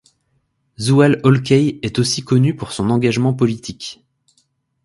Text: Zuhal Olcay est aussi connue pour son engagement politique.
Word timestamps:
Zuhal 0.79 1.19
Olcay 1.21 1.77
est 1.83 1.99
aussi 1.99 2.23
connue 2.23 2.55
pour 2.55 2.71
son 2.71 2.89
engagement 2.89 3.35
politique. 3.35 4.03